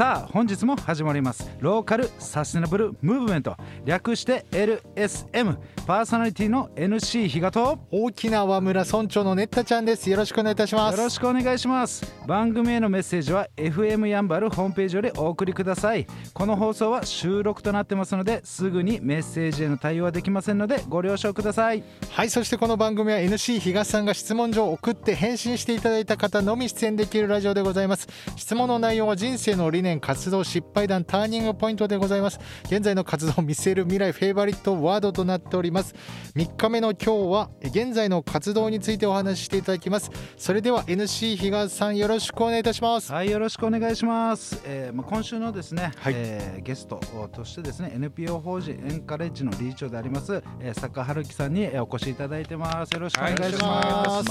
[0.00, 1.54] さあ本日も始まります。
[1.60, 3.54] ローカルサステナブルムーブメント。
[3.84, 10.08] 略して LSM パーソナリティの NC 比嘉と沖縄村村長のねったちゃんです。
[10.08, 10.96] よろしくお願いいたします。
[10.96, 12.14] よろしくお願いします。
[12.26, 16.06] 番組へのメッセージは FM やんばるホームページよりお送りください。
[16.32, 21.84] この放送は収録となってますのですぐにメッセージへの対応はできませんのでご了承ください。
[22.08, 28.08] はいそしてこの番組は NC 東さんが質問状を送って返信していただいた方のみ出演できるラジオでございます。
[28.36, 32.38] 質問の内容は人生の理念活動失敗談ターニングポイントでございます。
[32.66, 35.94] 現在の活動を見据える未来フェイバリットワードとなっております。
[36.36, 40.10] 3日目の今日は現在の活動についてお話ししていただきます。
[40.36, 43.12] それでは NC 東さんよろしくお願いいたします。
[43.12, 46.14] はいよろしくお願いします、えーまあ、今週のですね、はい。
[46.16, 47.00] えーゲスト
[47.32, 52.90] としてですね NPO 法人エンカレッジの理事長であります、えー、坂春樹さんにえーお越しいただいてます。
[52.90, 54.22] よろしくお願いしま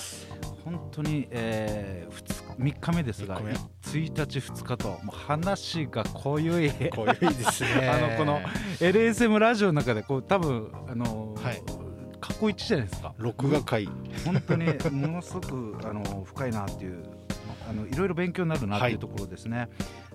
[0.00, 0.28] す,、
[0.64, 3.40] 本当に、えー、2, 3日目ですが
[3.82, 6.70] 三日1日2日ともう話が濃ゆい。
[6.90, 7.88] こういですね。
[7.88, 8.40] あのこの
[8.78, 11.62] LSM ラジオの中でこう多分あのーはい。
[12.20, 13.14] 過去一じゃないですか。
[13.16, 13.88] 録画会。
[14.24, 17.04] 本当にものすごくあの深いなっていう
[17.70, 19.68] あのいろいろ勉強になるなっていうところですね。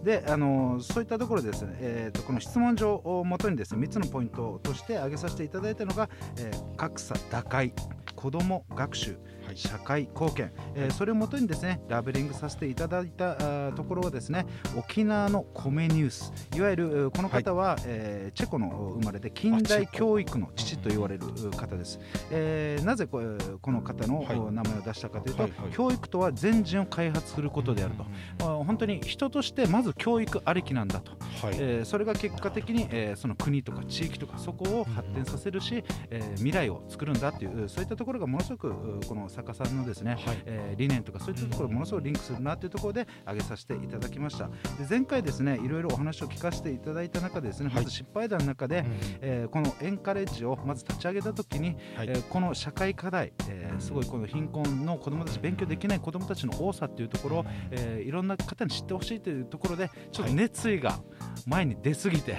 [0.03, 7.73] であのそういったところでですね、えー、とこの質問状をもとにですね3つのポイントとして挙げさせていただいたのが、えー格差打開
[8.15, 9.17] 子ども学習
[9.53, 16.33] はい社会貢献、えーそれをもとにですねラベリングさせていただいたところはですね沖縄の米ニュース。
[16.55, 18.67] いわゆるえーこの方は、えーチェコの
[18.99, 21.99] 生まれで近代教育の父と言われるう方です、
[22.31, 23.19] えーなぜこ
[23.71, 25.71] の方の、名前を出したかというと、はいはい。
[25.71, 28.05] 教育とは全人を開発することであると、
[28.39, 31.11] あー本当に人としてまず教育ありきなんだと、
[31.45, 31.55] はい。
[31.59, 38.73] えーそれが結果的に、えーその国とか地域とかそこを発展させるし、えー未来を作るんだっていうそういったところがものすごくう
[39.07, 40.41] この作家さんのですね、はい。
[40.45, 44.47] えー理念とかそういったところものすごくリンクするなというところで挙げさせていただきました。
[44.47, 44.53] で
[44.89, 47.75] 前回ですねいろいろお話を聞かせていただいた中でですね、はい。
[47.77, 48.85] まず失敗談の中で、うん
[49.21, 52.07] えーこのエンカレッジをまず立ち上げた時に、はい。
[52.09, 60.99] えーこの社会課題、えーすごいこの貧困の子どもたち勉強できない子どもたちの多さっていうところを、えーいろんな方に知ってほしいというところでちょっと熱意が
[61.45, 62.37] 前に出過ぎて、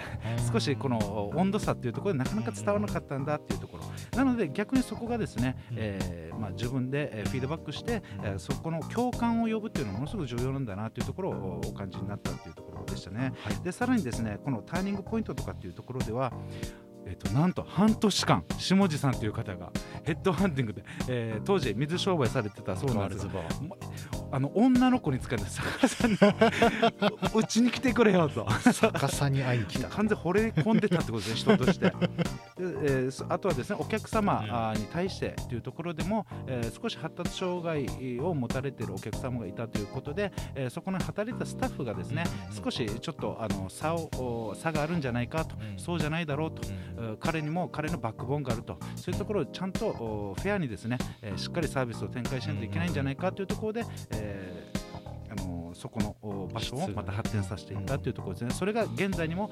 [0.53, 3.84] 少しこの温度差っていうところでなかなか伝わらなかったんだっていうところ。
[4.16, 13.32] なので逆にそこがですね、えーまあ、自分でえーフィードバックして、えーそこの共感を呼ぶっていうのはものすごく重要なんだなというところをお感じになったっていうところでしたね。
[13.38, 13.55] はい。
[13.62, 16.32] でさらにですねこのターニングポイントとかっていうところでは
[17.07, 19.71] えー、となんと半年間下地さんという方が
[20.05, 23.33] ヘッドハンティングで、えー当時水商売されてたそうなんですが
[24.33, 26.09] あの女の子に使って逆さ
[27.35, 28.47] うちに来てくれよと。
[28.73, 29.89] 逆さに会いに来た。
[29.89, 31.93] 完全に惚れ込んでたってことですね人として
[32.57, 42.25] で、えーそあとはですねお客様に対してというところでも、えー少し発達障害を持たれているお客様がいたということで、えーそこに働いたスタッフがですね
[42.63, 44.09] 少しちょっとあの差を
[44.51, 48.79] お差があるんじゃないかと、そうじゃないだろうと、えー彼にも彼のバックボーンがあると。
[48.97, 54.54] そういうところをちゃんとおフェアにですね、えーしっかりサービスを展開しないといけないんじゃないかというところで、えー
[55.84, 59.50] そこのお場所をまた発展させていったというところですね、それが現在にも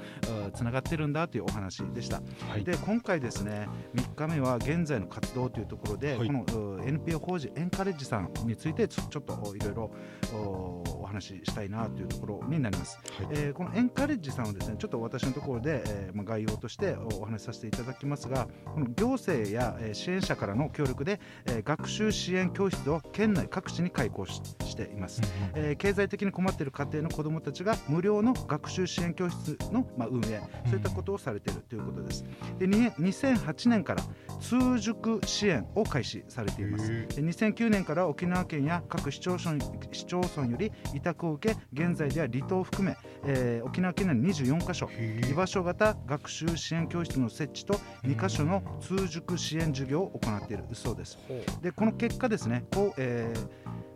[0.55, 2.23] つながってるんだというお話でした。
[2.49, 2.65] はい。
[2.65, 6.27] で今回ですね3日目は現在の活動というところで、はい。
[6.27, 9.91] このう NPO 法人エンカレッジさんについてちょっとおいろいろ
[10.33, 12.99] おお話ししたいなというところになります。
[13.19, 13.27] はい。
[13.33, 25.21] えーこのエンカレッジさんはですねちょっと私のところで、えーまあ、概要としておお話しさせていただきますがこの行政や、えー支援者からの協力で、えー学習支援教室を県内各地に開講ししています。
[25.55, 32.25] えー経済的に困っている家庭の子どもたちが無料の学習支援教室の、まあ、運営そういったことをされているということです。
[32.59, 34.03] でに2008年から
[34.41, 36.93] 通塾支援を開始されています。
[36.93, 39.57] へで2009年から沖縄県や各市町村
[39.93, 44.91] 市町村より委託を受け現在では離島を含め、えー沖縄県内に24カ所
[45.31, 51.19] 居場所型学習支援教室の設置と2カ所の通塾支援事業を行っているそうです。
[51.63, 53.92] でこの結果ですねこう、えー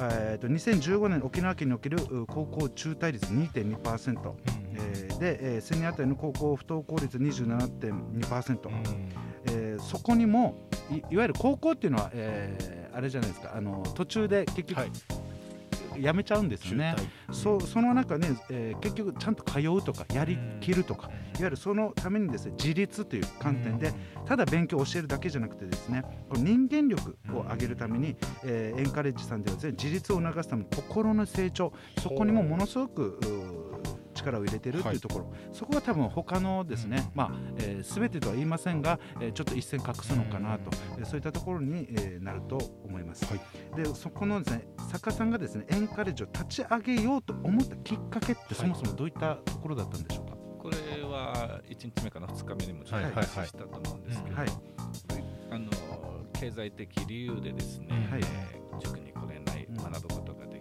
[0.00, 4.32] えーと2015年沖縄県におけるう高校中退率2.2%、
[4.74, 8.70] えーで、えー1000人当たりの高校不登校率27.2%、
[9.46, 13.52] えーそこにもいいわゆる高校っていうのは、えーあれじゃないですか。
[13.56, 14.90] あの途中で結局、はい
[15.98, 16.94] やめちゃうんですよね。
[17.30, 23.92] そうその中ね、えー結局ちゃんと通うとかやりきるとか、いわゆるそのためにですね自立という観点で、
[24.26, 33.18] ただ勉強を教えるだけじゃなくてですねこの人間力を上げるために、えーエンカレッジさんではですね自立を促すための心の成長そこにもものすごく
[34.22, 43.22] 力を入れてるっていうところ、そこは多分他のですね、まあえー、全てとは言いませんが、えー、ちょっと一線隠すのかなと、えー、そういったところに、えー、なると思います。
[43.76, 54.48] でそこのですね作家さんがですねエンカレッジを立ち上げようと思ったきっかけってそもそもどういったところだったんでしょうか、これは1日目かな？2日目にもちょっと話したと思うんですけど、はい。
[55.50, 55.70] あの
[56.32, 60.51] 経済的理由でですね、はい、えー、塾に来れない、学ぶことがで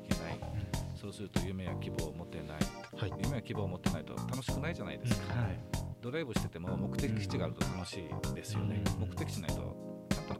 [1.01, 2.47] そうすると夢や希望を持てない、
[2.95, 5.59] はい、夢や希望を持ってないと楽しくないじゃないですか、はい、
[5.99, 9.75] ドライブしてても目的地があると楽しいですよね、目的地ないと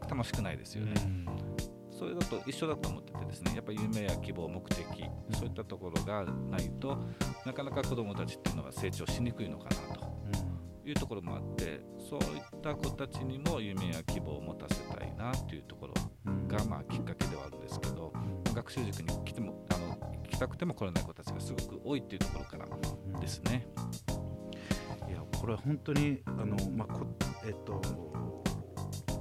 [0.08, 0.94] 楽しくないですよね、
[1.92, 4.86] それだと一緒だと思っててですねやっぱり夢や希望目的
[5.34, 6.96] そういったところがないと
[7.44, 10.12] なかなか子どもたちっていうのは成長しにくいのかなと。
[10.84, 11.80] いうところもあって
[12.10, 15.94] そういった子たちにも夢や希望を持たせたいなというところ
[16.48, 18.12] がまあきっかけではあるんですけど、
[18.54, 20.11] 学習塾に来てもあの
[20.42, 23.68] 来たくても来れない子たちがすごく多いっていうところからですね。
[25.08, 27.06] いやこれは本当にあの、まあこ
[27.46, 27.80] えっと、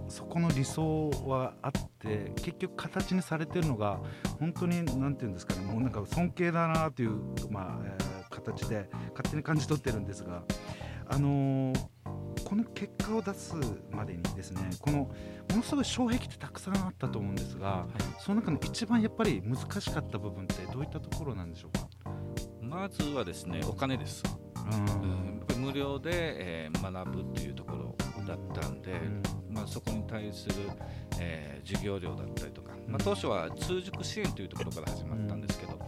[0.09, 4.01] そこの理想はあって結局形にされてるのが
[4.39, 7.19] 本当に何て言うんですかねもうなんか尊敬だなという、
[7.51, 10.43] まあえー、形で勝手に感じ取ってるんですが
[11.07, 11.87] あのー、
[12.51, 13.55] この結果を出す
[13.93, 15.09] までにですねこのも
[15.53, 21.87] のすごい障壁ってたくさんあったと思うんですが、はい、その中の一番やっぱり難しかった部分ってどういったところなんでしょうか？
[22.61, 24.25] まずはですねお金です、
[25.57, 27.95] うん、無料で、えー、学ぶっていうところ
[28.27, 29.23] だったんで、うん、
[29.55, 30.55] まあ、そこに対する、
[31.21, 35.79] えー、授業料だったりとか、まあ、当初は通塾支援というところから始まったんですけど、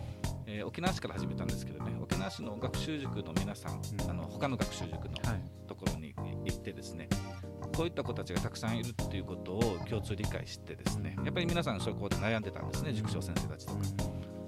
[0.63, 5.15] えー、沖縄市から始めたんですけどね沖縄市の学習塾の皆さん、うん、あの他の学習塾の
[5.67, 6.15] ところに
[6.45, 7.09] 行ってですね、
[7.61, 13.79] はい、こういった子たちがたくさんいるっていうことを共通理解してですねやっぱり皆さんそういうこで悩んでたんですね塾長先生たちとか。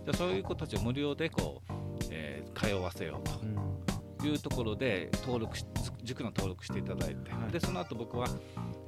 [0.05, 1.73] じゃそういう子たちを無料でこう、
[2.11, 5.65] えー、通わせようというところで登録し
[6.03, 8.29] 塾の登録していただいて、はい、でその後僕は、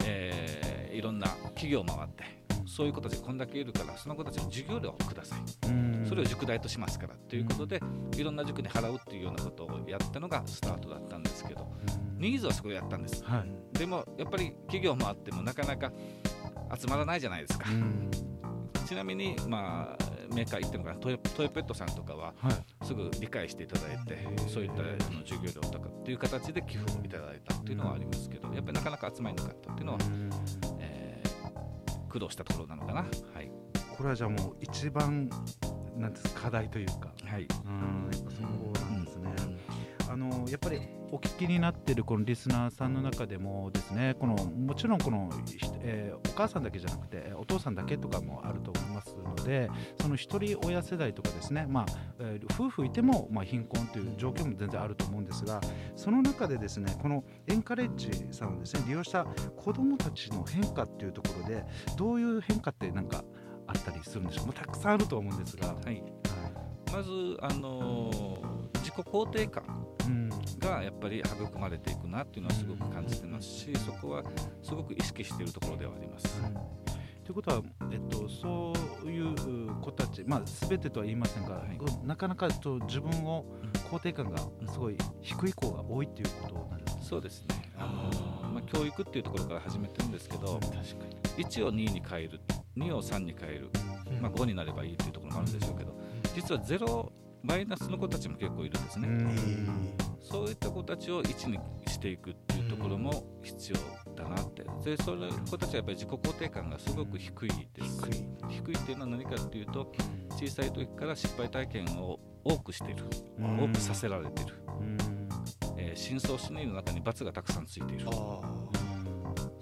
[0.05, 2.36] えー、いろんな企業を回って
[2.77, 5.39] そういう子たちがこんだけいるからその子たちに授業料をください。
[6.07, 7.15] それを塾代としますから。
[7.15, 7.81] ということで
[8.19, 11.67] いろんな塾に払うっていうようなことをやったのがスタートだったんですけど
[12.19, 15.91] ニーズはそこでやったんです、はい、でもやっぱり企業もあってもなかなか
[16.79, 17.65] 集まらないじゃないですか。
[18.87, 22.35] ちなみにまあメーカー行ってもかなトヨペットさんとかは
[22.83, 24.19] すぐ理解していただいて、
[24.49, 30.66] そういったあの授業料とかっていう形で寄付をいただいたっていうのはありますけどやっぱりなかなか集まりなかったっていうのは、えー、
[32.17, 33.01] 苦労したところなのかな。
[33.35, 33.51] はい、
[33.95, 35.29] これはじゃあもう一番
[35.99, 39.31] なんです課題というか、はい、うんやっぱそこなんですね。
[40.09, 40.81] あのやっぱり
[41.13, 45.31] お聞きになっているこのリスナーさんの中でもですねこのもちろんこの、
[45.81, 49.71] えー、お母さんだけじゃなくてお父さんだけとかもあると思いますので
[50.01, 51.87] その一人親世代とかですね、まあ
[52.19, 55.61] えー、夫婦いても、まあ、貧困という状況も全然あると思うんですが
[55.95, 61.65] その中でですねこのエンカレッジさんをですね利用した子どもたちの変化っていうところで
[61.97, 63.25] どういう変化ってなんか
[63.67, 65.69] あったりするんでしょう、まあ、たくさんあると思うんですが。
[65.69, 66.05] はい、はい、
[66.93, 67.11] まず、
[67.41, 69.86] あのー、自己肯定感
[70.67, 74.23] がやっぱり育まれていくなっていうのはすごく感じてますしそこは
[74.63, 76.43] すごく意識しているところではあります。
[77.25, 78.73] ということは、えっと、そ
[79.05, 79.35] ういう
[79.81, 83.45] 子たち、まあ、全てとは言いませんが、はい、なかなかと自分を
[83.91, 84.39] 肯定感が
[84.73, 87.73] すごい低い子が多いっていうことなんですか、そうですね。
[87.77, 87.87] あ
[88.45, 90.79] の、まあ、教育っていうところから始めてるんですけど、確か
[91.37, 92.41] に1を2に変える。
[92.77, 93.71] 2を3に変える、
[94.21, 95.97] まあ、5になればいいっていうところもあるんでしょうけど
[96.35, 97.11] 実は0
[97.47, 99.09] マイナスの子たちも結構いるんですね。
[100.21, 104.65] そういった子たちを1にしていくっていうところも必要だなって。
[104.85, 108.01] でそういう子たちはやっぱり自己肯定感がすごく低いです。
[108.49, 108.75] 低い。
[108.75, 109.93] っていうのは何かっていうと
[110.31, 113.05] 小さい時から失敗体験を多くしている
[113.39, 114.55] 多くさせられている、
[115.77, 118.07] えー、深層心理の中に罰がたくさんついている。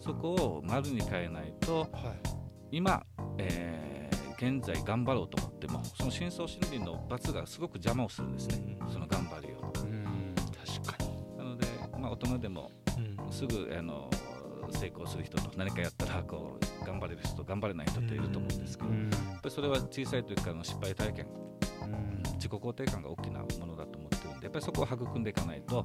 [0.00, 1.88] そこを丸に変えないと、はい、
[2.73, 3.03] 今、
[3.38, 3.93] えー、
[4.37, 9.73] 現在頑張ろうと思ってもその深層心理の罰がすごく邪魔をするんですね、その頑張りを。
[9.73, 11.37] 確かに。
[11.38, 11.67] なので、
[11.99, 12.71] まあ、大人でも
[13.31, 14.11] すぐあの
[14.71, 21.26] 成功する人と何かやったらこう頑張れる人と頑張れない人っていると思うんですけど、やっぱりそれは小さい時からの失敗体験、
[22.35, 25.83] 自己肯定感が大きなものだと思ってるんでやっぱりそこを育んでいかないと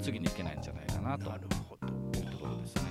[0.00, 1.88] 次にいけないんじゃないかなというところ
[2.62, 2.82] ですね。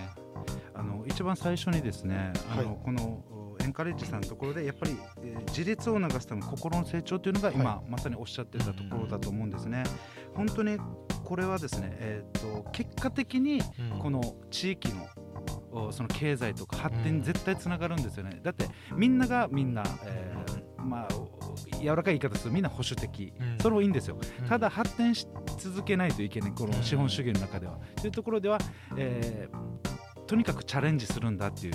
[0.74, 3.37] あの一番最初にですね、あの、はい、このエ
[3.67, 9.83] ンカレッジさんのところでやっぱり、えー、自立を促すための心の成長というのが今、はい、まさにおっしゃってたところだと思うんですね。
[10.36, 10.77] 本当に
[11.24, 13.62] これはですね、えーと、結果的に
[14.00, 18.39] この地域のその経済とか発展に絶対つながるんですよね。
[18.41, 21.07] だってみんながみんな、えー、まあ
[21.79, 28.57] 柔らかい言い方するみんな保守的、うん、それもいいんですよ、うん、ただ発展し続けないといけないこの資本主義の中では、というところでは、
[28.95, 31.74] えー、とにかくチャレンジするんだっていう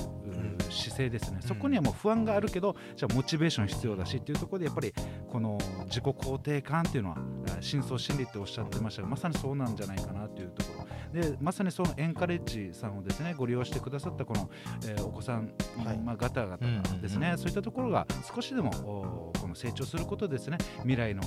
[0.71, 4.93] 姿勢ですね、そこにはもう不安があるけどじゃあモチベーション必要だしっていうところでやっぱり
[5.29, 7.17] この自己肯定感っていうのは
[7.61, 11.21] 深層心理っておっしゃってましたがまさにそうなんじゃないかなというところ。
[11.21, 14.51] でまさにそのエンカレッジさんをですねご利用してくださったこの、
[14.87, 15.53] えー、お子さん、
[15.85, 16.57] はい、まあ、方々
[17.03, 20.59] ですね、そういったところが少しでもこの成長することですね。
[20.79, 21.23] 未来の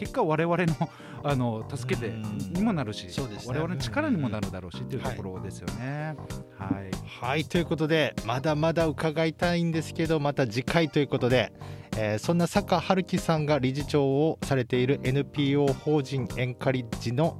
[0.00, 0.88] 結果我々の
[1.22, 2.14] あの助けて
[2.54, 3.12] にもなるし、ね、
[3.46, 6.16] 我々の力にもなるだろうしというところですよね。
[6.56, 11.52] はい、はい、はい、ということでまだまだ伺いたいんですけどまた次回ということで。
[11.96, 17.36] えー、そんな坂春樹さんが理事長をされている NPO 法人エンカリッジの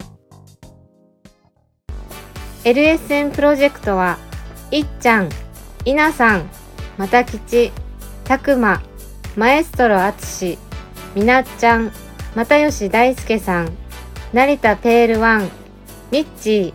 [2.64, 4.18] LSN プロジェクトは
[4.70, 5.28] いっちゃん、
[5.84, 6.50] いなさん、
[6.96, 7.72] またきち、
[8.24, 8.82] たくま、
[9.36, 10.58] マエストロあつし、
[11.14, 11.92] みなっちゃん、
[12.34, 13.70] 又吉大輔さん、
[14.32, 15.48] 成田テールワン、
[16.10, 16.74] ミッチ